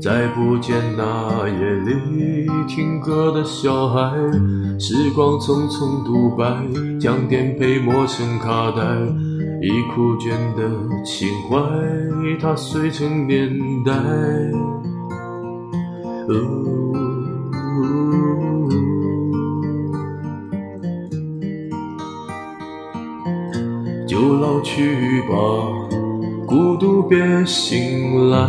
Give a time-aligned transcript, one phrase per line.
[0.00, 4.16] 再不见那夜里听歌的小孩，
[4.78, 6.66] 时光匆匆独白，
[6.98, 8.82] 将颠沛磨成卡带，
[9.60, 10.62] 已枯卷的
[11.04, 11.58] 情怀，
[12.40, 13.50] 它碎成年
[13.84, 13.92] 代。
[24.06, 25.36] 就老去吧，
[26.46, 28.48] 孤独别醒来。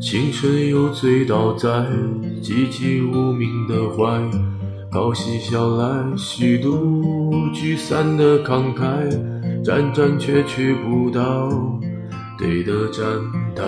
[0.00, 1.68] 青春又醉倒在
[2.42, 4.20] 寂寂无名的怀，
[4.90, 9.08] 高兴笑来虚度，聚散的慷慨，
[9.62, 11.48] 辗转却去不到
[12.38, 13.04] 对的站
[13.54, 13.64] 台。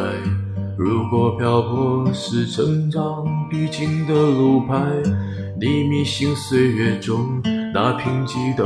[0.77, 4.77] 如果漂泊是成长必经的路牌。
[5.65, 7.41] 你迷信岁月中
[7.73, 8.65] 那贫瘠的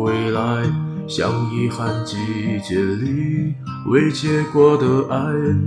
[0.00, 0.62] 未来，
[1.08, 2.16] 像遗憾季
[2.62, 3.52] 节里
[3.90, 5.18] 未结果的爱，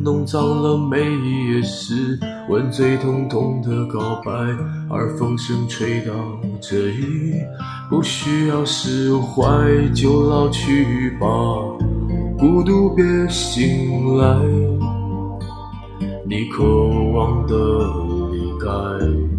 [0.02, 4.32] 弄脏了每一页诗，吻最痛痛的告白。
[4.90, 6.14] 而风声吹到
[6.62, 7.34] 这里，
[7.90, 9.44] 不需要释怀，
[9.94, 11.28] 就老去吧，
[12.38, 14.34] 孤独别醒来，
[16.26, 16.64] 你渴
[17.12, 17.58] 望的
[18.32, 19.39] 离开。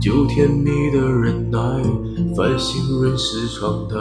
[0.00, 1.58] 就甜蜜的忍耐，
[2.36, 3.96] 繁星润湿窗台，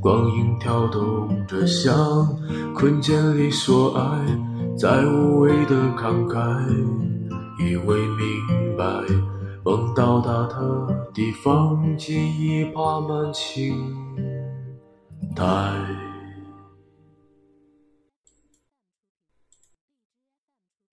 [0.00, 1.94] 光影跳动着，像
[2.74, 4.24] 困茧里说爱，
[4.74, 6.40] 在无谓的慷慨，
[7.58, 8.84] 以为明白，
[9.66, 13.74] 梦到达的地方，记忆爬满青
[15.36, 16.07] 苔。